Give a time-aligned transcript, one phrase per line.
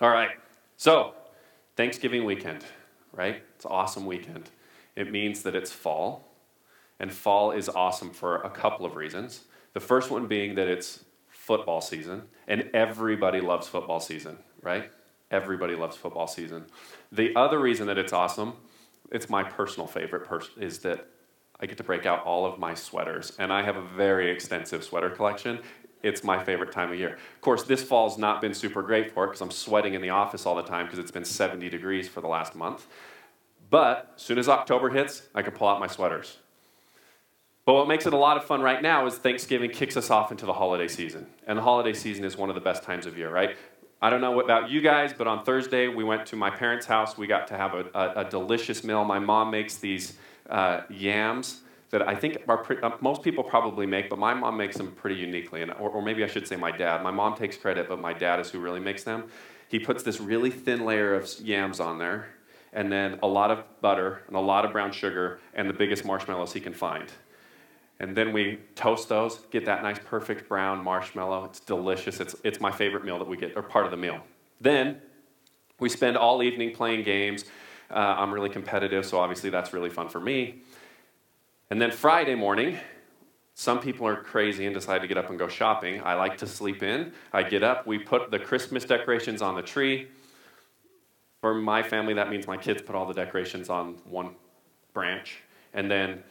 [0.00, 0.30] All right.
[0.76, 1.14] So,
[1.74, 2.64] Thanksgiving weekend,
[3.12, 3.42] right?
[3.56, 4.48] It's an awesome weekend.
[4.94, 6.36] It means that it's fall,
[7.00, 9.42] and fall is awesome for a couple of reasons.
[9.72, 14.88] The first one being that it's football season, and everybody loves football season, right?
[15.32, 16.66] Everybody loves football season.
[17.10, 18.52] The other reason that it's awesome,
[19.10, 21.08] it's my personal favorite, pers- is that
[21.58, 24.84] I get to break out all of my sweaters, and I have a very extensive
[24.84, 25.58] sweater collection.
[26.02, 27.14] It's my favorite time of year.
[27.14, 30.10] Of course, this fall's not been super great for it because I'm sweating in the
[30.10, 32.86] office all the time because it's been 70 degrees for the last month.
[33.70, 36.38] But as soon as October hits, I can pull out my sweaters.
[37.64, 40.30] But what makes it a lot of fun right now is Thanksgiving kicks us off
[40.30, 41.26] into the holiday season.
[41.46, 43.56] And the holiday season is one of the best times of year, right?
[44.00, 47.18] I don't know about you guys, but on Thursday we went to my parents' house.
[47.18, 49.04] We got to have a, a, a delicious meal.
[49.04, 50.16] My mom makes these
[50.48, 51.60] uh, yams
[51.90, 55.16] that I think pre- uh, most people probably make, but my mom makes them pretty
[55.16, 55.62] uniquely.
[55.62, 57.02] And, or, or maybe I should say my dad.
[57.02, 59.24] My mom takes credit, but my dad is who really makes them.
[59.68, 62.28] He puts this really thin layer of yams on there,
[62.72, 66.04] and then a lot of butter and a lot of brown sugar and the biggest
[66.04, 67.10] marshmallows he can find.
[68.00, 71.44] And then we toast those, get that nice perfect brown marshmallow.
[71.46, 72.20] It's delicious.
[72.20, 74.20] It's, it's my favorite meal that we get, or part of the meal.
[74.60, 75.00] Then
[75.80, 77.44] we spend all evening playing games.
[77.90, 80.62] Uh, I'm really competitive, so obviously that's really fun for me.
[81.70, 82.78] And then Friday morning,
[83.54, 86.02] some people are crazy and decide to get up and go shopping.
[86.02, 87.12] I like to sleep in.
[87.32, 90.08] I get up, we put the Christmas decorations on the tree.
[91.40, 94.34] For my family, that means my kids put all the decorations on one
[94.94, 95.40] branch.
[95.74, 96.22] And then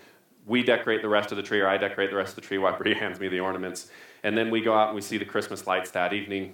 [0.46, 2.58] we decorate the rest of the tree, or I decorate the rest of the tree
[2.58, 3.92] while Bree hands me the ornaments.
[4.24, 6.54] And then we go out and we see the Christmas lights that evening.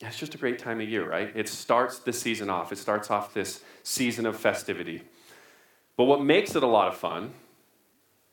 [0.00, 1.32] It's just a great time of year, right?
[1.34, 2.70] It starts the season off.
[2.70, 5.02] It starts off this season of festivity.
[5.96, 7.32] But what makes it a lot of fun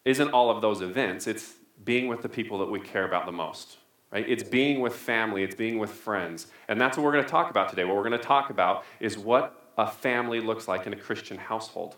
[0.05, 3.31] isn't all of those events, it's being with the people that we care about the
[3.31, 3.77] most,
[4.11, 4.27] right?
[4.27, 6.47] It's being with family, it's being with friends.
[6.67, 7.83] And that's what we're going to talk about today.
[7.85, 11.37] What we're going to talk about is what a family looks like in a Christian
[11.37, 11.95] household.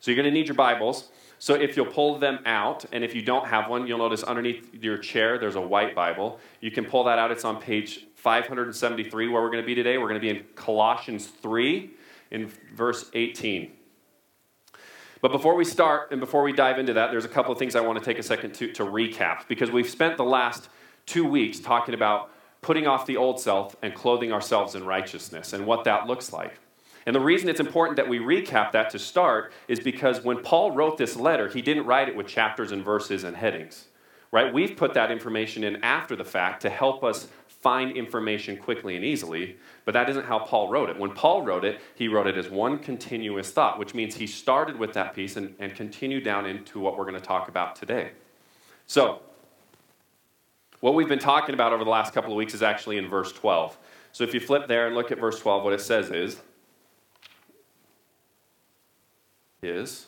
[0.00, 1.10] So you're going to need your Bibles.
[1.38, 4.74] So if you'll pull them out, and if you don't have one, you'll notice underneath
[4.74, 6.40] your chair there's a white Bible.
[6.60, 7.30] You can pull that out.
[7.30, 9.98] It's on page 573 where we're going to be today.
[9.98, 11.90] We're going to be in Colossians 3
[12.30, 13.72] in verse 18.
[15.20, 17.74] But before we start and before we dive into that, there's a couple of things
[17.74, 20.68] I want to take a second to, to recap because we've spent the last
[21.06, 22.30] two weeks talking about
[22.60, 26.58] putting off the old self and clothing ourselves in righteousness and what that looks like.
[27.06, 30.72] And the reason it's important that we recap that to start is because when Paul
[30.72, 33.86] wrote this letter, he didn't write it with chapters and verses and headings.
[34.30, 34.52] Right?
[34.52, 37.28] We've put that information in after the fact to help us
[37.60, 40.98] find information quickly and easily, but that isn't how Paul wrote it.
[40.98, 44.78] When Paul wrote it, he wrote it as one continuous thought, which means he started
[44.78, 48.12] with that piece and, and continued down into what we're going to talk about today.
[48.86, 49.20] So,
[50.80, 53.32] what we've been talking about over the last couple of weeks is actually in verse
[53.32, 53.76] 12.
[54.12, 56.40] So, if you flip there and look at verse 12, what it says is,
[59.62, 60.06] is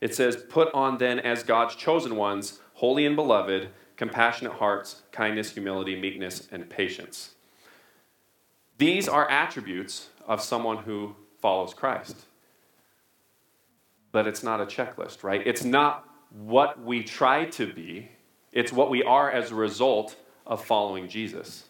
[0.00, 5.52] it says, Put on then as God's chosen ones, holy and beloved, compassionate hearts, kindness,
[5.52, 7.34] humility, meekness, and patience.
[8.78, 12.16] These are attributes of someone who follows Christ.
[14.12, 15.42] But it's not a checklist, right?
[15.46, 18.10] It's not what we try to be,
[18.52, 21.65] it's what we are as a result of following Jesus.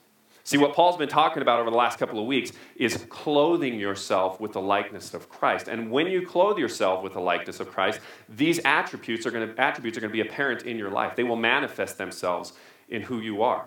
[0.47, 4.39] See, what Paul's been talking about over the last couple of weeks is clothing yourself
[4.39, 5.67] with the likeness of Christ.
[5.67, 7.99] And when you clothe yourself with the likeness of Christ,
[8.29, 11.17] these attributes are going to, attributes are going to be apparent in your life.
[11.17, 12.53] They will manifest themselves
[12.89, 13.67] in who you are.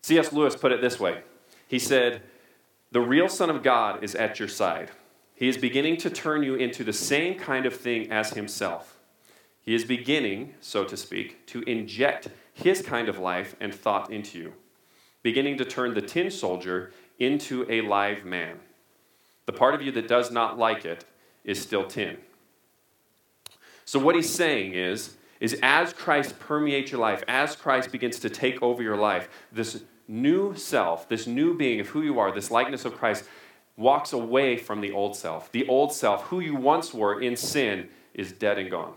[0.00, 0.32] C.S.
[0.32, 1.20] Lewis put it this way
[1.68, 2.22] He said,
[2.92, 4.90] The real Son of God is at your side.
[5.34, 8.98] He is beginning to turn you into the same kind of thing as Himself.
[9.60, 14.38] He is beginning, so to speak, to inject His kind of life and thought into
[14.38, 14.54] you
[15.22, 18.58] beginning to turn the tin soldier into a live man.
[19.46, 21.04] The part of you that does not like it
[21.44, 22.18] is still tin.
[23.84, 28.30] So, what he's saying is, is as Christ permeates your life, as Christ begins to
[28.30, 32.50] take over your life, this new self, this new being of who you are, this
[32.50, 33.24] likeness of Christ,
[33.76, 35.50] walks away from the old self.
[35.50, 38.94] The old self, who you once were in sin, is dead and gone.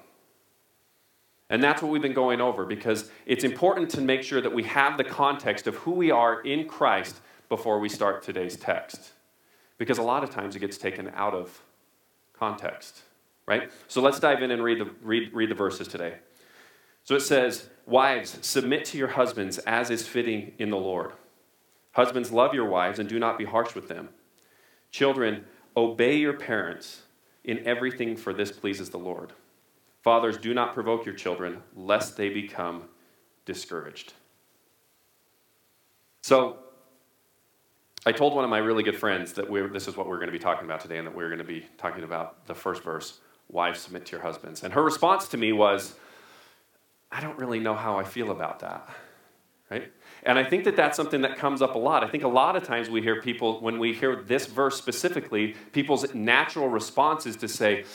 [1.49, 4.63] And that's what we've been going over because it's important to make sure that we
[4.63, 7.17] have the context of who we are in Christ
[7.49, 9.11] before we start today's text.
[9.77, 11.61] Because a lot of times it gets taken out of
[12.33, 13.01] context,
[13.45, 13.71] right?
[13.87, 16.15] So let's dive in and read the, read, read the verses today.
[17.03, 21.11] So it says, Wives, submit to your husbands as is fitting in the Lord.
[21.91, 24.09] Husbands, love your wives and do not be harsh with them.
[24.89, 25.45] Children,
[25.77, 27.03] obey your parents
[27.43, 29.33] in everything, for this pleases the Lord.
[30.05, 32.83] Fathers, do not provoke your children, lest they become
[33.45, 34.13] discouraged.
[36.21, 36.57] So,
[38.05, 40.31] I told one of my really good friends that this is what we're going to
[40.31, 43.19] be talking about today and that we're going to be talking about the first verse
[43.49, 44.63] wives submit to your husbands.
[44.63, 45.95] And her response to me was,
[47.11, 48.87] I don't really know how I feel about that.
[49.71, 49.91] Right?
[50.21, 52.03] And I think that that's something that comes up a lot.
[52.03, 55.55] I think a lot of times we hear people, when we hear this verse specifically,
[55.71, 57.85] people's natural response is to say,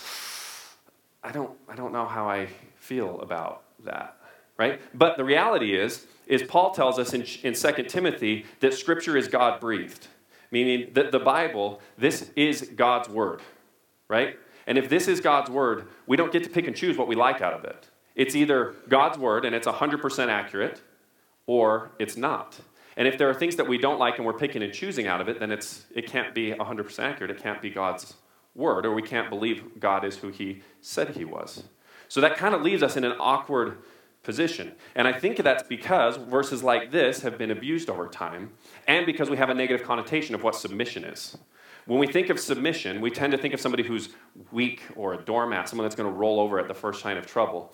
[1.22, 4.17] I don't, I don't know how I feel about that.
[4.56, 4.81] Right?
[4.94, 9.26] But the reality is, is Paul tells us in, in 2 Timothy that Scripture is
[9.26, 10.06] God breathed,
[10.50, 13.40] meaning that the Bible, this is God's Word.
[14.08, 14.37] Right?
[14.67, 17.17] And if this is God's word, we don't get to pick and choose what we
[17.17, 17.88] like out of it.
[18.14, 20.81] It's either God's word and it's 100% accurate,
[21.46, 22.61] or it's not.
[22.96, 25.20] And if there are things that we don't like and we're picking and choosing out
[25.20, 27.31] of it, then it's, it can't be 100% accurate.
[27.31, 28.14] It can't be God's
[28.55, 31.64] word, or we can't believe God is who he said he was.
[32.08, 33.79] So that kind of leaves us in an awkward
[34.23, 34.73] position.
[34.94, 38.50] And I think that's because verses like this have been abused over time,
[38.87, 41.37] and because we have a negative connotation of what submission is.
[41.87, 44.11] When we think of submission, we tend to think of somebody who's
[44.53, 47.26] weak or a doormat, someone that's going to roll over at the first sign of
[47.26, 47.73] trouble.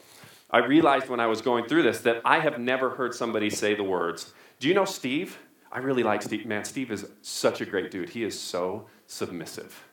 [0.50, 3.75] I realized when I was going through this that I have never heard somebody say
[3.75, 5.38] the words, Do you know Steve?
[5.72, 6.46] I really like Steve.
[6.46, 8.11] Man, Steve is such a great dude.
[8.11, 9.84] He is so submissive.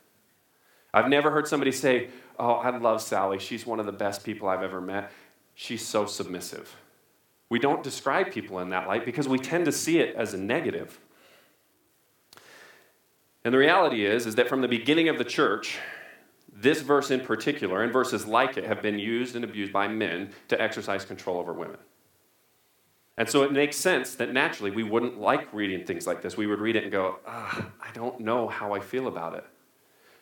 [0.93, 2.09] I've never heard somebody say,
[2.39, 3.39] Oh, I love Sally.
[3.39, 5.11] She's one of the best people I've ever met.
[5.53, 6.75] She's so submissive.
[7.49, 10.37] We don't describe people in that light because we tend to see it as a
[10.37, 10.99] negative.
[13.45, 15.77] And the reality is, is that from the beginning of the church,
[16.51, 20.31] this verse in particular, and verses like it, have been used and abused by men
[20.47, 21.77] to exercise control over women.
[23.17, 26.35] And so it makes sense that naturally we wouldn't like reading things like this.
[26.35, 29.45] We would read it and go, ah, I don't know how I feel about it.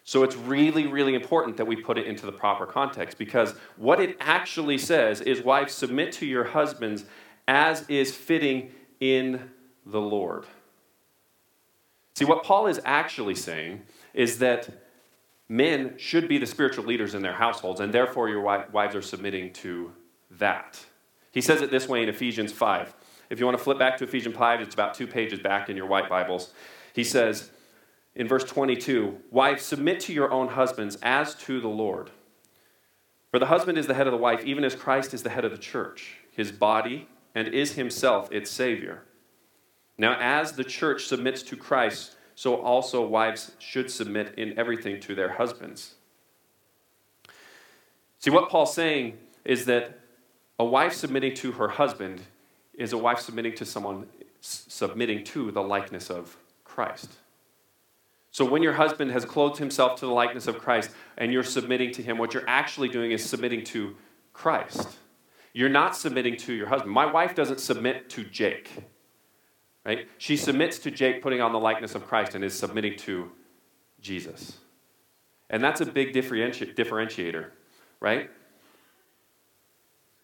[0.04, 4.00] So it's really, really important that we put it into the proper context because what
[4.00, 7.06] it actually says is, Wives, submit to your husbands
[7.48, 9.52] as is fitting in
[9.86, 10.46] the Lord.
[12.16, 13.84] See, what Paul is actually saying
[14.14, 14.70] is that
[15.48, 19.54] men should be the spiritual leaders in their households, and therefore your wives are submitting
[19.54, 19.92] to
[20.32, 20.84] that.
[21.32, 22.94] He says it this way in Ephesians 5.
[23.30, 25.78] If you want to flip back to Ephesians 5, it's about two pages back in
[25.78, 26.54] your white Bibles.
[26.94, 27.50] He says
[28.16, 32.12] in verse 22 Wives, submit to your own husbands as to the Lord.
[33.32, 35.46] For the husband is the head of the wife, even as Christ is the head
[35.46, 39.04] of the church, his body, and is himself its Savior.
[39.98, 45.16] Now, as the church submits to Christ, so also wives should submit in everything to
[45.16, 45.96] their husbands.
[48.20, 50.00] See, what Paul's saying is that
[50.60, 52.22] a wife submitting to her husband
[52.74, 54.08] is a wife submitting to someone
[54.42, 57.12] submitting to the likeness of Christ.
[58.32, 61.92] So when your husband has clothed himself to the likeness of Christ and you're submitting
[61.94, 63.96] to him, what you're actually doing is submitting to
[64.32, 64.88] Christ.
[65.54, 66.94] You're not submitting to your husband.
[66.94, 68.72] My wife doesn't submit to Jake.
[69.86, 70.08] Right?
[70.18, 73.32] She submits to Jake putting on the likeness of Christ and is submitting to
[74.00, 74.58] Jesus.
[75.50, 77.48] And that's a big differenti- differentiator,
[78.00, 78.30] right?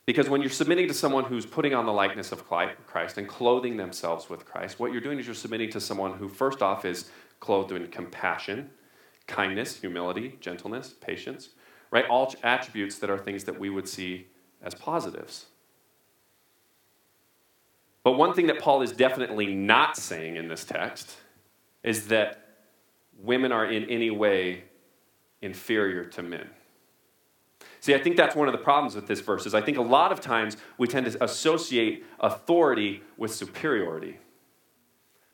[0.06, 3.76] Because when you're submitting to someone who's putting on the likeness of Christ and clothing
[3.76, 7.12] themselves with Christ, what you're doing is you're submitting to someone who, first off, is
[7.40, 8.70] clothed in compassion,
[9.28, 11.50] kindness, humility, gentleness, patience,
[11.92, 12.06] right?
[12.08, 14.28] All attributes that are things that we would see
[14.62, 15.48] as positives.
[18.04, 21.18] But one thing that Paul is definitely not saying in this text
[21.84, 22.48] is that
[23.20, 24.64] women are in any way
[25.42, 26.50] inferior to men.
[27.80, 29.82] See, I think that's one of the problems with this verse is I think a
[29.82, 34.18] lot of times we tend to associate authority with superiority.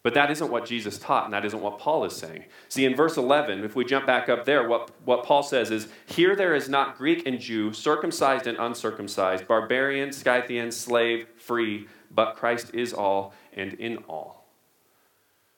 [0.03, 2.43] But that isn't what Jesus taught, and that isn't what Paul is saying.
[2.67, 5.87] See, in verse 11, if we jump back up there, what, what Paul says is
[6.05, 12.35] Here there is not Greek and Jew, circumcised and uncircumcised, barbarian, Scythian, slave, free, but
[12.35, 14.45] Christ is all and in all.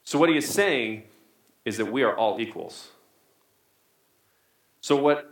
[0.04, 1.04] So, what he is saying
[1.66, 2.90] is that we are all equals.
[4.80, 5.32] So, what,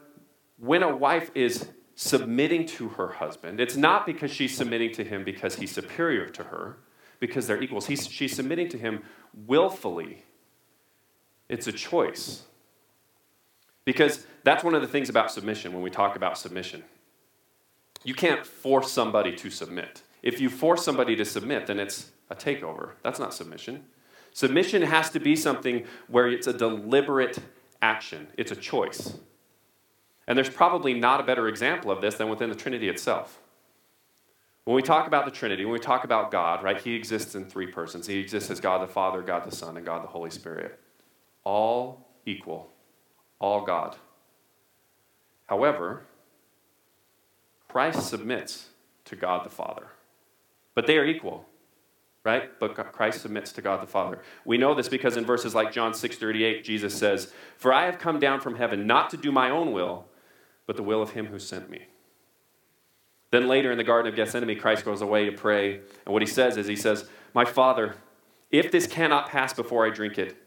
[0.58, 5.24] when a wife is submitting to her husband, it's not because she's submitting to him
[5.24, 6.78] because he's superior to her,
[7.24, 7.88] because they're equals.
[7.88, 9.02] He's, she's submitting to him
[9.48, 10.26] willfully.
[11.48, 12.44] It's a choice.
[13.86, 16.84] Because that's one of the things about submission when we talk about submission.
[18.04, 20.02] You can't force somebody to submit.
[20.22, 22.96] If you force somebody to submit, then it's a takeover.
[23.04, 23.86] That's not submission.
[24.34, 27.40] Submission has to be something where it's a deliberate
[27.82, 29.14] action, it's a choice.
[30.28, 33.40] And there's probably not a better example of this than within the Trinity itself.
[34.66, 37.46] When we talk about the Trinity, when we talk about God, right, He exists in
[37.46, 38.08] three persons.
[38.08, 40.80] He exists as God the Father, God the Son, and God the Holy Spirit.
[41.44, 42.72] All equal,
[43.40, 43.98] all God.
[45.48, 46.06] However,
[47.68, 48.70] Christ submits
[49.06, 49.88] to God the Father.
[50.76, 51.46] But they are equal.
[52.24, 52.58] right?
[52.58, 54.22] But Christ submits to God the Father.
[54.46, 58.18] We know this because in verses like John 6:38, Jesus says, "For I have come
[58.18, 60.08] down from heaven not to do my own will,
[60.66, 61.88] but the will of him who sent me."
[63.34, 66.28] Then later in the Garden of Gethsemane, Christ goes away to pray, and what he
[66.28, 67.96] says is, he says, "My Father,
[68.52, 70.38] if this cannot pass before I drink it,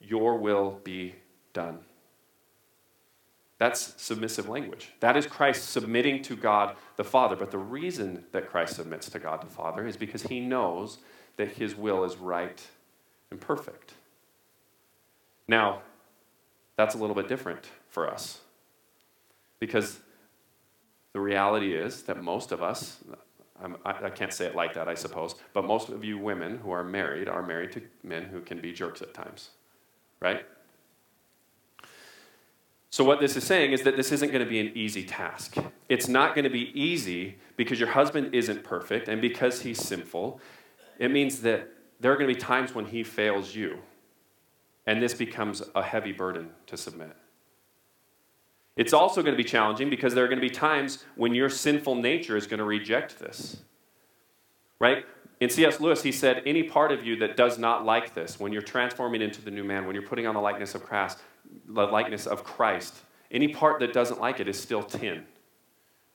[0.00, 1.14] your will be
[1.52, 1.84] done."
[3.58, 4.92] That's submissive language.
[4.98, 7.36] That is Christ submitting to God the Father.
[7.36, 10.98] But the reason that Christ submits to God the Father is because he knows
[11.36, 12.60] that his will is right
[13.30, 13.94] and perfect.
[15.46, 15.82] Now,
[16.74, 18.40] that's a little bit different for us.
[19.60, 20.00] Because
[21.12, 22.98] the reality is that most of us,
[23.84, 26.82] I, can't say it like that, I suppose, but most of you women who are
[26.82, 29.50] married are married to men who can be jerks at times,
[30.20, 30.46] right?
[32.90, 35.56] So, what this is saying is that this isn't going to be an easy task.
[35.88, 40.40] It's not going to be easy because your husband isn't perfect and because he's sinful.
[40.98, 43.78] It means that there are going to be times when he fails you,
[44.86, 47.16] and this becomes a heavy burden to submit.
[48.76, 51.50] It's also going to be challenging because there are going to be times when your
[51.50, 53.58] sinful nature is going to reject this.
[54.78, 55.04] Right?
[55.40, 55.80] In C.S.
[55.80, 59.20] Lewis, he said, Any part of you that does not like this, when you're transforming
[59.20, 61.18] into the new man, when you're putting on the likeness of Christ,
[61.66, 62.94] the likeness of Christ.
[63.30, 65.24] Any part that doesn't like it is still tin.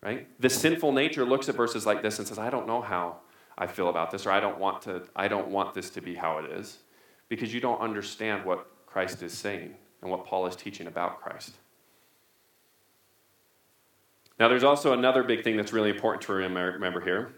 [0.02, 0.28] Right?
[0.40, 3.18] The sinful nature looks at verses like this and says, I don't know how
[3.58, 6.16] I feel about this, or I don't want to, I don't want this to be
[6.16, 6.78] how it is.
[7.30, 11.54] Because you don't understand what Christ is saying and what Paul is teaching about Christ.
[14.39, 17.34] Now, there's also another big thing that's really important to remember here,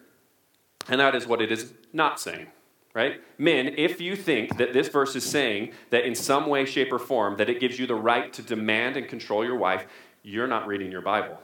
[0.87, 2.47] and that is what it is not saying
[2.93, 3.21] right?
[3.37, 6.99] Men, if you think that this verse is saying that in some way, shape, or
[6.99, 9.85] form that it gives you the right to demand and control your wife,
[10.23, 11.39] you're not reading your Bible.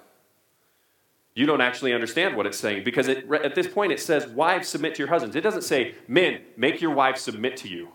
[1.34, 4.70] You don't actually understand what it's saying because it, at this point it says, Wives,
[4.70, 5.36] submit to your husbands.
[5.36, 7.90] It doesn't say, Men, make your wives submit to you.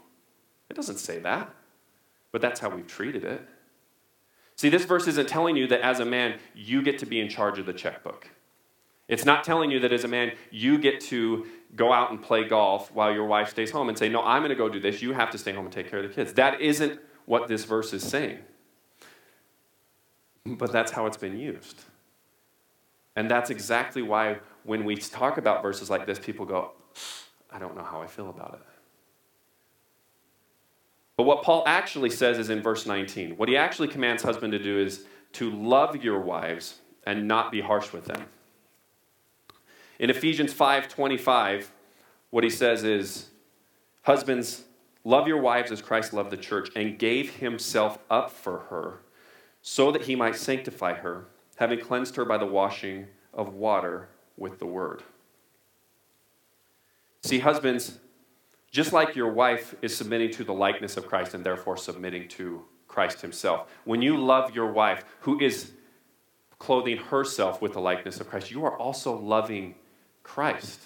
[0.69, 1.53] It doesn't say that,
[2.33, 3.47] but that's how we've treated it.
[4.61, 7.31] See, this verse isn't telling you that as a man, you get to be in
[7.31, 8.29] charge of the checkbook.
[9.09, 12.47] It's not telling you that as a man, you get to go out and play
[12.47, 15.01] golf while your wife stays home and say, No, I'm going to go do this.
[15.01, 16.35] You have to stay home and take care of the kids.
[16.35, 18.37] That isn't what this verse is saying.
[20.45, 21.81] But that's how it's been used.
[23.17, 26.73] And that's exactly why when we talk about verses like this, people go,
[27.51, 28.80] I don't know how I feel about it.
[31.21, 33.37] But what Paul actually says is in verse 19.
[33.37, 37.61] What he actually commands husband to do is to love your wives and not be
[37.61, 38.25] harsh with them.
[39.99, 41.73] In Ephesians 5:25,
[42.31, 43.29] what he says is,
[44.05, 44.65] "Husbands,
[45.05, 49.03] love your wives as Christ loved the church and gave himself up for her,
[49.61, 54.09] so that he might sanctify her, having cleansed her by the washing of water
[54.39, 55.03] with the word."
[57.21, 58.01] See, husbands,
[58.71, 62.65] just like your wife is submitting to the likeness of Christ and therefore submitting to
[62.87, 65.73] Christ himself, when you love your wife who is
[66.59, 69.75] clothing herself with the likeness of Christ, you are also loving
[70.23, 70.81] Christ.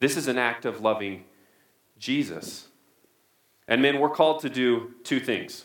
[0.00, 1.24] This is an act of loving
[1.98, 2.68] Jesus.
[3.68, 5.64] And men, we're called to do two things.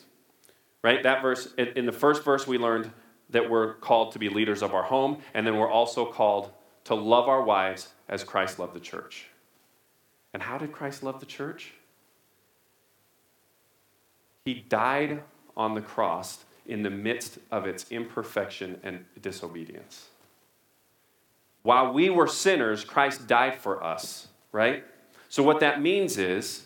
[0.82, 1.04] Right?
[1.04, 2.92] That verse, in the first verse, we learned
[3.32, 6.52] that we're called to be leaders of our home, and then we're also called
[6.86, 9.28] to love our wives as Christ loved the church.
[10.34, 11.74] And how did Christ love the church?
[14.46, 15.24] He died
[15.56, 20.10] on the cross in the midst of its imperfection and disobedience.
[21.64, 24.86] While we were sinners, Christ died for us, right?
[25.28, 26.66] So, what that means is,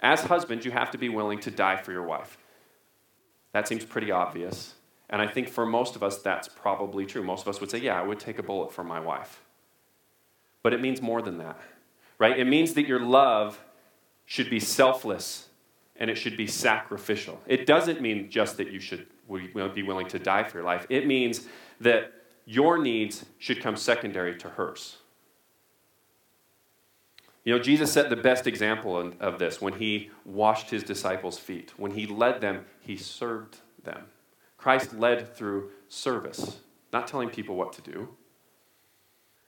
[0.00, 2.36] as husbands, you have to be willing to die for your wife.
[3.52, 4.74] That seems pretty obvious.
[5.08, 7.22] And I think for most of us, that's probably true.
[7.22, 9.42] Most of us would say, Yeah, I would take a bullet for my wife.
[10.62, 11.60] But it means more than that,
[12.24, 12.38] right?
[12.38, 13.62] It means that your love
[14.24, 15.48] should be selfless
[15.96, 17.38] and it should be sacrificial.
[17.46, 21.06] It doesn't mean just that you should be willing to die for your life, it
[21.06, 21.46] means
[21.80, 22.12] that
[22.46, 24.96] your needs should come secondary to hers.
[27.44, 31.74] You know, Jesus set the best example of this when he washed his disciples' feet.
[31.76, 34.06] When he led them, he served them.
[34.56, 38.08] Christ led through service, not telling people what to do.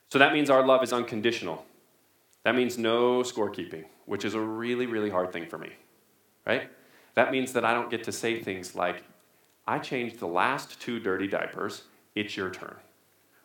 [0.09, 1.65] So that means our love is unconditional.
[2.47, 5.69] That means no scorekeeping, which is a really, really hard thing for me,
[6.45, 6.71] right?
[7.15, 9.03] That means that I don't get to say things like,
[9.67, 11.83] I changed the last two dirty diapers,
[12.15, 12.77] it's your turn.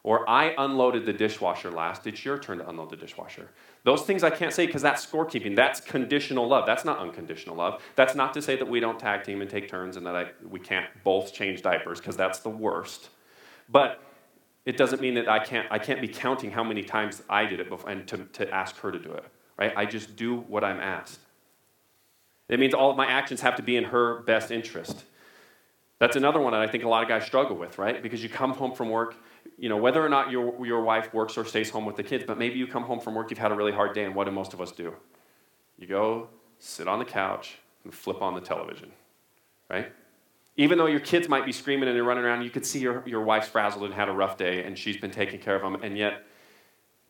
[0.05, 2.07] Or I unloaded the dishwasher last.
[2.07, 3.51] It's your turn to unload the dishwasher.
[3.83, 5.57] Those things I can't say because that's scorekeeping.
[5.57, 6.65] That's conditional love.
[6.65, 7.83] That's not unconditional love.
[7.97, 10.27] That's not to say that we don't tag team and take turns and that I,
[10.49, 13.09] we can't both change diapers because that's the worst.
[13.69, 14.01] But
[14.65, 17.61] it doesn't mean that I can't, I can't be counting how many times I did
[17.61, 19.25] it before, and to, to ask her to do it.
[19.59, 19.73] right?
[19.77, 21.21] I just do what I'm asked.
[22.49, 25.05] It means all of my actions have to be in her best interest.
[25.99, 28.03] That's another one that I think a lot of guys struggle with, right?
[28.03, 29.15] Because you come home from work,
[29.57, 32.25] you know, whether or not your, your wife works or stays home with the kids,
[32.27, 34.25] but maybe you come home from work, you've had a really hard day, and what
[34.25, 34.95] do most of us do?
[35.79, 36.29] You go
[36.59, 38.91] sit on the couch and flip on the television,
[39.71, 39.93] right?
[40.57, 43.03] Even though your kids might be screaming and they're running around, you could see your,
[43.07, 45.83] your wife's frazzled and had a rough day, and she's been taking care of them,
[45.83, 46.25] and yet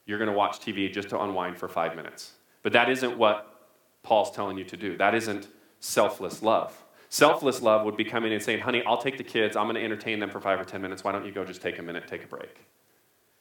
[0.06, 2.32] you're going to watch TV just to unwind for five minutes.
[2.62, 3.70] But that isn't what
[4.02, 4.96] Paul's telling you to do.
[4.96, 5.49] That isn't
[5.80, 6.84] selfless love.
[7.08, 9.56] Selfless love would be coming and saying, honey, I'll take the kids.
[9.56, 11.04] I'm going to entertain them for five or 10 minutes.
[11.04, 12.64] Why don't you go just take a minute, take a break?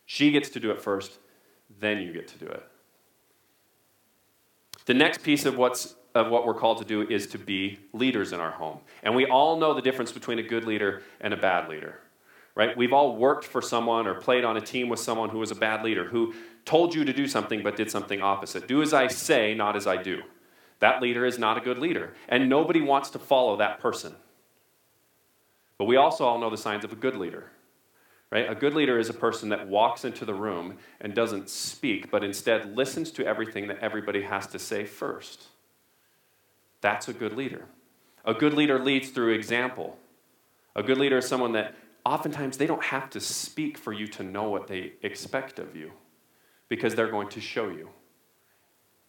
[0.06, 1.20] She gets to do it first,
[1.80, 2.64] then you get to do it.
[4.86, 8.34] The next piece of what's of what we're called to do is to be leaders
[8.34, 8.80] in our home.
[9.04, 12.00] And we all know the difference between a good leader and a bad leader.
[12.54, 12.76] Right?
[12.76, 15.56] We've all worked for someone or played on a team with someone who was a
[15.56, 16.34] bad leader, who
[16.66, 18.68] told you to do something but did something opposite.
[18.68, 20.22] Do as I say, not as I do.
[20.80, 22.14] That leader is not a good leader.
[22.28, 24.16] And nobody wants to follow that person.
[25.78, 27.52] But we also all know the signs of a good leader.
[28.32, 28.50] Right?
[28.50, 32.24] A good leader is a person that walks into the room and doesn't speak, but
[32.24, 35.48] instead listens to everything that everybody has to say first.
[36.82, 37.66] That's a good leader.
[38.26, 39.98] A good leader leads through example.
[40.76, 44.24] A good leader is someone that oftentimes they don't have to speak for you to
[44.24, 45.92] know what they expect of you
[46.70, 47.90] because they're going to show you.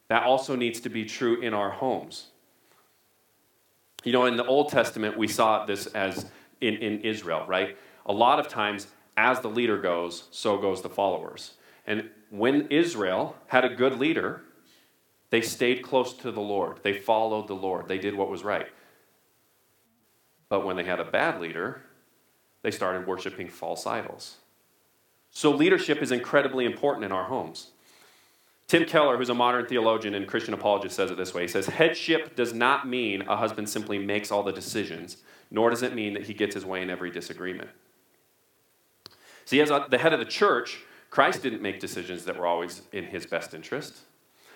[0.08, 2.28] That also needs to be true in our homes.
[4.04, 6.26] You know, in the Old Testament, we saw this as
[6.60, 7.76] in, in Israel, right?
[8.06, 11.52] A lot of times, as the leader goes, so goes the followers.
[11.86, 14.42] And when Israel had a good leader,
[15.32, 16.80] they stayed close to the Lord.
[16.82, 17.88] They followed the Lord.
[17.88, 18.66] They did what was right.
[20.50, 21.80] But when they had a bad leader,
[22.60, 24.36] they started worshiping false idols.
[25.30, 27.70] So leadership is incredibly important in our homes.
[28.68, 31.64] Tim Keller, who's a modern theologian and Christian apologist, says it this way He says,
[31.64, 35.16] Headship does not mean a husband simply makes all the decisions,
[35.50, 37.70] nor does it mean that he gets his way in every disagreement.
[39.46, 43.04] See, as the head of the church, Christ didn't make decisions that were always in
[43.04, 43.94] his best interest.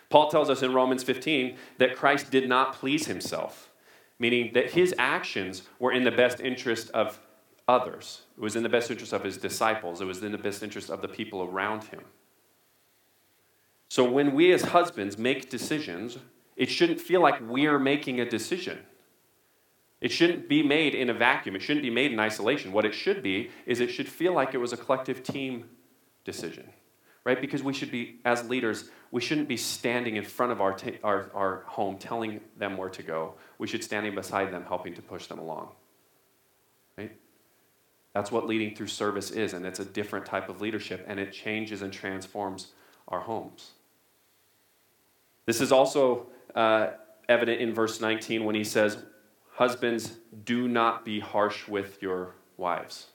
[0.08, 3.72] Paul tells us in Romans 15 that Christ did not please himself,
[4.18, 7.20] meaning that his actions were in the best interest of
[7.66, 8.22] others.
[8.36, 10.90] It was in the best interest of his disciples, it was in the best interest
[10.90, 12.02] of the people around him.
[13.88, 16.18] So when we as husbands make decisions,
[16.56, 18.78] it shouldn't feel like we're making a decision.
[20.00, 21.56] It shouldn't be made in a vacuum.
[21.56, 22.72] It shouldn't be made in isolation.
[22.72, 25.70] What it should be is it should feel like it was a collective team
[26.24, 26.70] decision
[27.26, 27.40] right?
[27.40, 31.00] Because we should be, as leaders, we shouldn't be standing in front of our, t-
[31.02, 33.34] our, our home telling them where to go.
[33.58, 35.70] We should be standing beside them, helping to push them along,
[36.96, 37.10] right?
[38.14, 41.32] That's what leading through service is, and it's a different type of leadership, and it
[41.32, 42.68] changes and transforms
[43.08, 43.72] our homes.
[45.46, 46.90] This is also uh,
[47.28, 48.98] evident in verse 19 when he says,
[49.54, 53.06] Husbands, do not be harsh with your wives,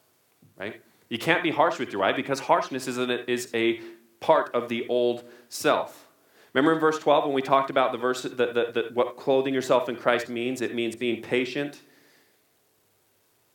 [0.60, 0.82] right?
[1.08, 3.80] You can't be harsh with your wife because harshness is, a is a
[4.21, 6.07] part of the old self.
[6.53, 9.53] Remember in verse 12 when we talked about the verse that, that, that what clothing
[9.53, 10.62] yourself in Christ means?
[10.62, 11.81] It means being patient.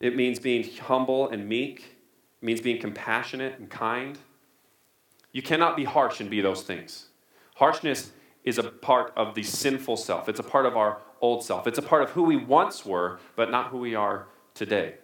[0.00, 1.96] It means being humble and meek.
[2.42, 4.18] It means being compassionate and kind.
[5.32, 7.06] You cannot be harsh and be those things.
[7.56, 8.12] Harshness
[8.44, 10.28] is a part of the sinful self.
[10.28, 11.66] It's a part of our old self.
[11.66, 14.94] It's a part of who we once were, but not who we are today.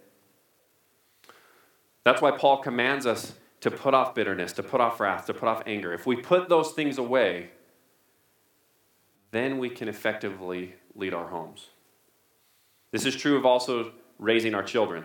[2.05, 5.49] That's why Paul commands us to put off bitterness, to put off wrath, to put
[5.49, 5.93] off anger.
[5.93, 7.51] If we put those things away,
[9.31, 11.69] then we can effectively lead our homes.
[12.91, 15.05] This is true of also raising our children.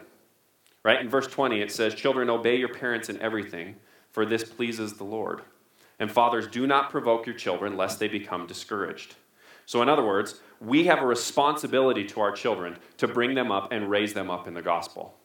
[0.83, 0.99] Right?
[0.99, 3.75] In verse 20, it says, Children, obey your parents in everything,
[4.11, 5.41] for this pleases the Lord.
[5.99, 9.15] And fathers, do not provoke your children, lest they become discouraged.
[9.65, 13.71] So, in other words, we have a responsibility to our children to bring them up
[13.71, 15.15] and raise them up in the gospel.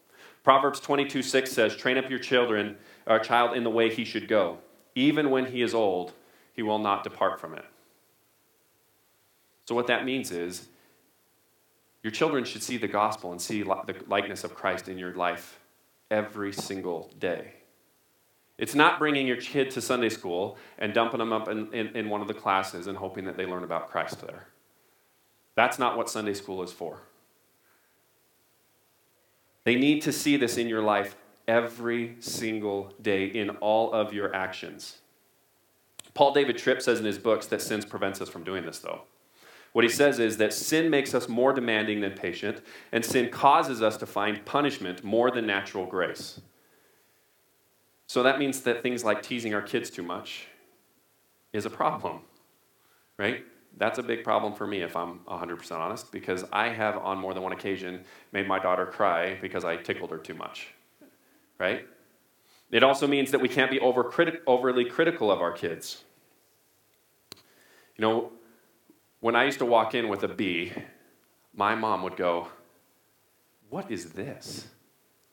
[0.42, 2.76] Proverbs 22 6 says, Train up your children,
[3.06, 4.58] or child in the way he should go.
[4.94, 6.12] Even when he is old,
[6.52, 7.64] he will not depart from it.
[9.66, 10.68] So, what that means is,
[12.02, 15.60] your children should see the gospel and see the likeness of Christ in your life
[16.10, 17.54] every single day.
[18.58, 22.10] It's not bringing your kid to Sunday school and dumping them up in, in, in,
[22.10, 24.46] one of the classes and hoping that they learn about Christ there.
[25.54, 27.00] That's not what Sunday school is for.
[29.64, 34.34] They need to see this in your life every single day in all of your
[34.34, 34.98] actions.
[36.14, 39.02] Paul David Tripp says in his books that sin prevents us from doing this, though.
[39.72, 42.60] What he says is that sin makes us more demanding than patient,
[42.92, 46.40] and sin causes us to find punishment more than natural grace.
[48.06, 50.48] So that means that things like teasing our kids too much
[51.54, 52.20] is a problem.
[53.18, 53.44] right?
[53.78, 57.34] That's a big problem for me if I'm 100% honest, because I have on more
[57.34, 60.68] than one occasion made my daughter cry because I tickled her too much,
[61.58, 61.86] right?
[62.70, 66.04] It also means that we can't be over criti- overly critical of our kids.
[67.96, 68.32] You know,
[69.20, 70.72] when I used to walk in with a B,
[71.54, 72.48] my mom would go,
[73.68, 74.66] What is this?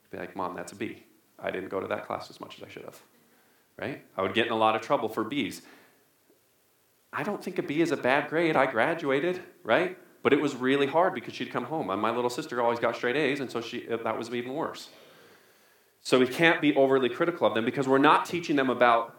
[0.04, 1.02] I'd be like, Mom, that's a B.
[1.38, 3.00] I didn't go to that class as much as I should have.
[3.78, 4.04] Right?
[4.16, 5.62] I would get in a lot of trouble for B's.
[7.12, 8.56] I don't think a B is a bad grade.
[8.56, 9.98] I graduated, right?
[10.22, 11.90] But it was really hard because she'd come home.
[11.90, 14.54] And my little sister always got straight A's, and so she, uh, that was even
[14.54, 14.90] worse.
[16.02, 19.16] So we can't be overly critical of them because we're not teaching them about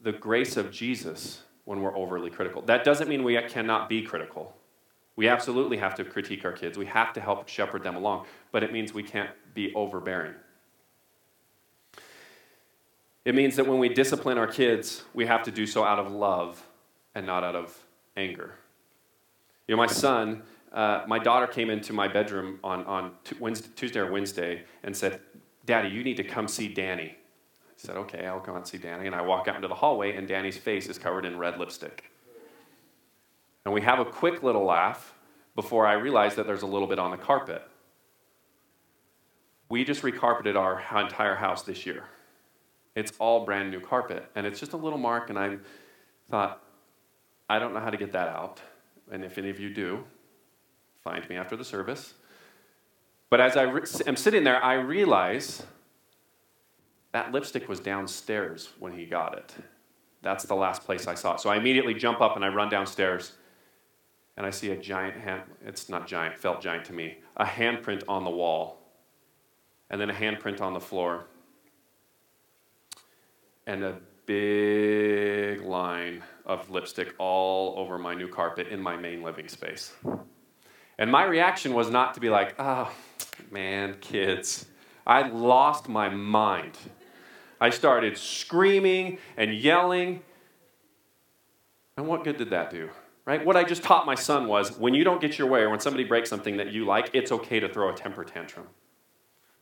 [0.00, 2.62] the grace of Jesus when we're overly critical.
[2.62, 4.54] That doesn't mean we cannot be critical.
[5.16, 6.78] We absolutely have to critique our kids.
[6.78, 10.34] We have to help shepherd them along, but it means we can't be overbearing.
[13.24, 16.10] It means that when we discipline our kids, we have to do so out of
[16.10, 16.67] love
[17.18, 17.76] and not out of
[18.16, 18.54] anger.
[19.66, 23.98] You know, my son, uh, my daughter came into my bedroom on, on Wednesday, Tuesday
[23.98, 25.20] or Wednesday and said,
[25.66, 27.16] Daddy, you need to come see Danny.
[27.16, 29.06] I said, Okay, I'll go and see Danny.
[29.06, 32.10] And I walk out into the hallway, and Danny's face is covered in red lipstick.
[33.64, 35.12] And we have a quick little laugh
[35.56, 37.62] before I realize that there's a little bit on the carpet.
[39.68, 42.04] We just recarpeted our entire house this year.
[42.94, 45.56] It's all brand new carpet, and it's just a little mark, and I
[46.30, 46.62] thought,
[47.48, 48.60] I don't know how to get that out.
[49.10, 50.04] And if any of you do,
[51.02, 52.14] find me after the service.
[53.30, 55.62] But as I re- am sitting there, I realize
[57.12, 59.54] that lipstick was downstairs when he got it.
[60.22, 61.40] That's the last place I saw it.
[61.40, 63.32] So I immediately jump up and I run downstairs
[64.36, 68.04] and I see a giant hand, it's not giant, felt giant to me, a handprint
[68.06, 68.78] on the wall,
[69.90, 71.24] and then a handprint on the floor,
[73.66, 79.48] and a big line of lipstick all over my new carpet in my main living
[79.48, 79.94] space.
[80.98, 82.92] And my reaction was not to be like, oh,
[83.50, 84.66] man, kids.
[85.06, 86.76] I lost my mind.
[87.58, 90.22] I started screaming and yelling.
[91.96, 92.90] And what good did that do?
[93.24, 93.44] Right?
[93.44, 95.80] What I just taught my son was when you don't get your way or when
[95.80, 98.66] somebody breaks something that you like, it's okay to throw a temper tantrum.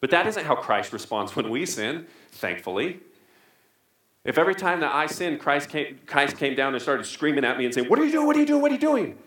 [0.00, 3.00] But that isn't how Christ responds when we sin, thankfully.
[4.26, 7.56] If every time that I sinned, Christ came, Christ came down and started screaming at
[7.56, 8.26] me and saying, What are you doing?
[8.26, 8.60] What are you doing?
[8.60, 9.18] What are you doing?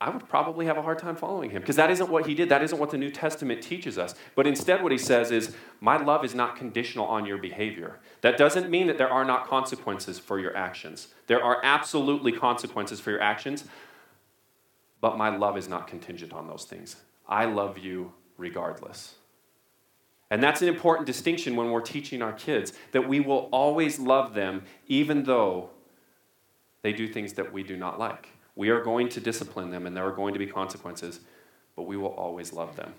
[0.00, 2.48] I would probably have a hard time following him because that isn't what he did.
[2.50, 4.14] That isn't what the New Testament teaches us.
[4.36, 7.98] But instead, what he says is, My love is not conditional on your behavior.
[8.20, 11.08] That doesn't mean that there are not consequences for your actions.
[11.26, 13.64] There are absolutely consequences for your actions,
[15.00, 16.96] but my love is not contingent on those things.
[17.28, 19.16] I love you regardless.
[20.30, 24.34] And that's an important distinction when we're teaching our kids that we will always love
[24.34, 25.70] them even though
[26.82, 28.28] they do things that we do not like.
[28.56, 31.20] We are going to discipline them and there are going to be consequences,
[31.76, 32.94] but we will always love them.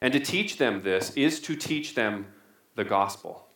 [0.00, 2.26] And to teach them this is to teach them
[2.74, 3.46] the gospel.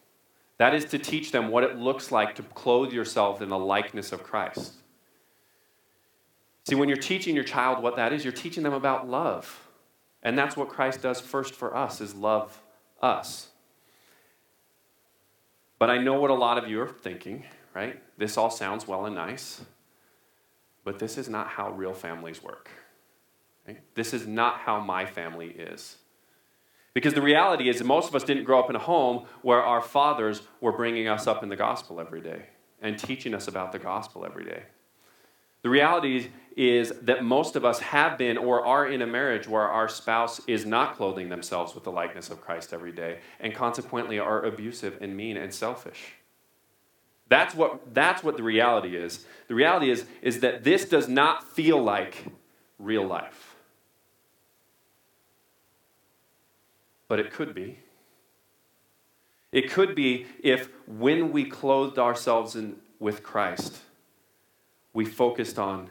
[0.59, 4.13] That is to teach them what it looks like to clothe yourself in the likeness
[4.13, 4.75] of Christ.
[6.69, 9.67] See, when you're teaching your child what that is, you're teaching them about love.
[10.23, 12.63] And that's what Christ does first for us is love
[13.01, 13.49] us.
[15.79, 18.01] But I know what a lot of you are thinking, right?
[18.19, 19.63] This all sounds well and nice,
[20.85, 22.69] but this is not how real families work.
[23.67, 23.81] Right?
[23.95, 25.97] This is not how my family is.
[26.93, 29.63] Because the reality is that most of us didn't grow up in a home where
[29.63, 32.47] our fathers were bringing us up in the gospel every day
[32.83, 34.65] and teaching us about the gospel every day.
[35.63, 36.31] The reality
[36.61, 40.43] is that most of us have been or are in a marriage where our spouse
[40.47, 44.99] is not clothing themselves with the likeness of Christ every day and consequently are abusive
[45.01, 46.13] and mean and selfish.
[47.31, 49.25] That's what, that's what the reality is.
[49.49, 52.27] The reality is, is that this does not feel like
[52.79, 53.55] real life.
[57.09, 57.79] But it could be.
[59.51, 63.79] It could be if when we clothed ourselves in, with Christ,
[64.93, 65.89] we focused on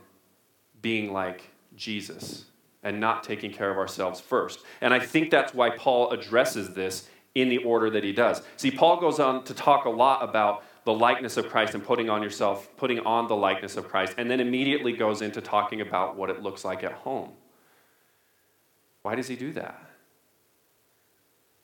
[0.82, 1.44] being like
[1.76, 2.46] Jesus
[2.84, 4.60] and not taking care of ourselves first.
[4.82, 8.42] And I think that's why Paul addresses this in the order that he does.
[8.58, 12.10] See, Paul goes on to talk a lot about the likeness of Christ and putting
[12.10, 16.16] on yourself, putting on the likeness of Christ, and then immediately goes into talking about
[16.16, 17.32] what it looks like at home.
[19.02, 19.80] Why does he do that?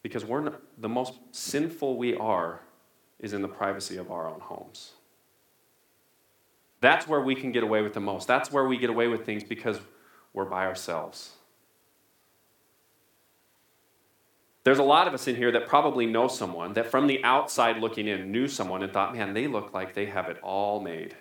[0.03, 2.61] Because we're not, the most sinful we are
[3.19, 4.91] is in the privacy of our own homes.
[6.81, 8.27] That's where we can get away with the most.
[8.27, 9.79] That's where we get away with things because
[10.33, 11.31] we're by ourselves.
[14.63, 17.77] There's a lot of us in here that probably know someone that from the outside
[17.77, 21.15] looking in knew someone and thought, man, they look like they have it all made.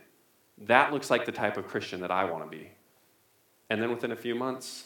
[0.57, 2.71] that looks like the type of Christian that I want to be.
[3.69, 4.85] And then within a few months,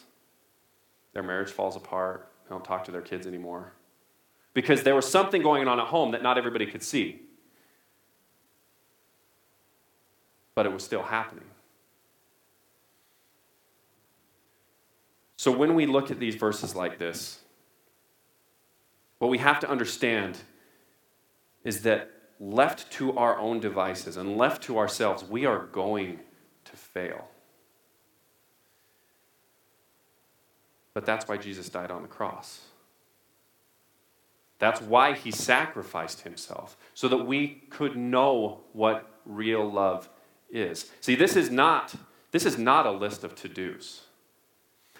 [1.12, 2.30] their marriage falls apart.
[2.44, 3.72] They don't talk to their kids anymore.
[4.54, 7.22] Because there was something going on at home that not everybody could see.
[10.58, 11.44] But it was still happening.
[15.36, 17.38] So when we look at these verses like this,
[19.20, 20.38] what we have to understand
[21.62, 26.18] is that left to our own devices and left to ourselves, we are going
[26.64, 27.28] to fail.
[30.92, 32.62] But that's why Jesus died on the cross.
[34.58, 40.08] That's why he sacrificed himself, so that we could know what real love
[40.50, 40.90] is.
[41.00, 41.94] See, this is not,
[42.30, 44.02] this is not a list of to-dos.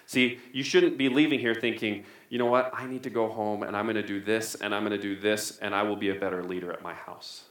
[0.05, 3.61] See, you shouldn't be leaving here thinking, you know what, I need to go home
[3.61, 5.95] and I'm going to do this and I'm going to do this and I will
[5.95, 7.43] be a better leader at my house.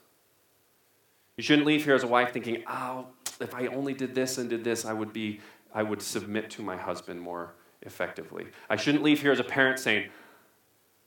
[1.36, 3.06] You shouldn't leave here as a wife thinking, oh,
[3.40, 5.40] if I only did this and did this, I would be,
[5.72, 8.46] I would submit to my husband more effectively.
[8.68, 10.10] I shouldn't leave here as a parent saying,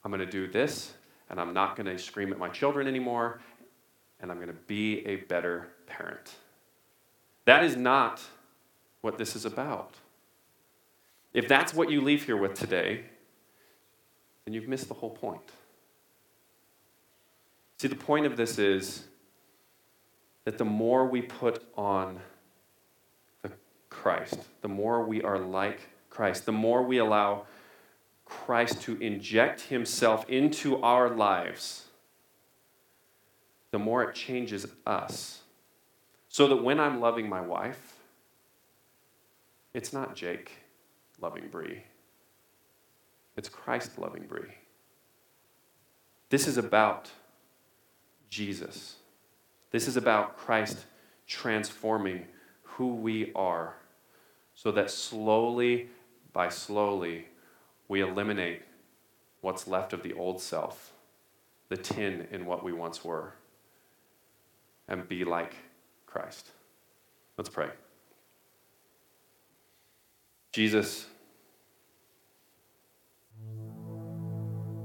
[0.06, 0.94] I'm going to do this
[1.30, 3.42] and I'm not going to scream at my children anymore
[4.22, 6.36] and I'm going to be a better parent.
[7.46, 8.22] That is not
[9.02, 9.96] what this is about.
[11.34, 13.06] If that's what you leave here with today,
[14.46, 15.52] then you've missed the whole point.
[17.78, 19.06] See, the point of this is
[20.46, 22.20] that the more we put on
[23.42, 23.52] the
[23.90, 27.46] Christ, the more we are like Christ, the more we allow
[28.26, 31.86] Christ to inject himself into our lives,
[33.72, 35.41] the more it changes us.
[36.32, 37.98] So that when I'm loving my wife,
[39.74, 40.54] it's not Jake
[41.20, 41.84] loving Bree.
[43.36, 44.56] It's Christ loving Bree.
[46.30, 47.12] This is about
[48.30, 48.96] Jesus.
[49.72, 50.86] This is about Christ
[51.28, 52.26] transforming
[52.64, 53.76] who we are
[54.56, 55.90] so that slowly
[56.32, 57.28] by slowly
[57.90, 58.62] we eliminate
[59.42, 60.94] what's left of the old self,
[61.68, 63.34] the tin in what we once were,
[64.88, 65.56] and be like
[66.12, 66.52] Christ.
[67.38, 67.70] Let's pray.
[70.52, 71.08] Jesus,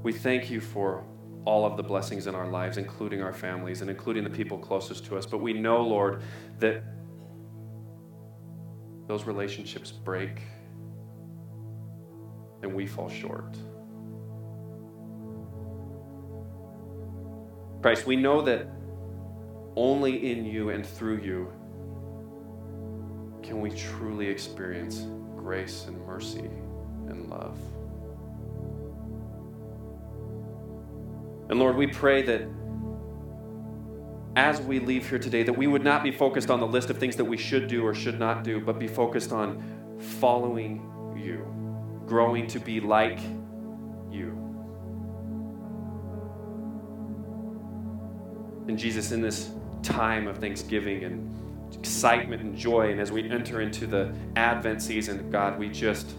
[0.03, 1.03] we thank you for
[1.43, 5.05] all of the blessings in our lives, including our families and including the people closest
[5.05, 5.25] to us.
[5.25, 6.21] But we know, Lord,
[6.59, 6.83] that
[9.07, 10.41] those relationships break
[12.63, 13.57] and we fall short.
[17.81, 18.67] Christ, we know that
[19.77, 21.53] only in you and through you
[23.43, 25.05] can we truly experience
[25.37, 26.49] grace and mercy
[27.07, 27.57] and love.
[31.49, 32.41] And Lord, we pray that
[34.35, 36.97] as we leave here today, that we would not be focused on the list of
[36.97, 39.63] things that we should do or should not do, but be focused on
[40.19, 40.81] following
[41.15, 41.45] you,
[42.07, 43.19] growing to be like
[44.11, 44.43] you.
[48.67, 49.51] And Jesus, in this
[49.83, 52.91] time of thanksgiving and excitement and joy.
[52.91, 56.13] And as we enter into the Advent season, God, we just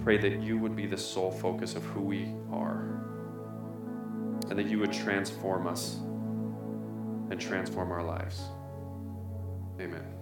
[0.00, 2.88] pray that you would be the sole focus of who we are
[4.48, 5.96] and that you would transform us
[7.30, 8.42] and transform our lives.
[9.80, 10.17] Amen.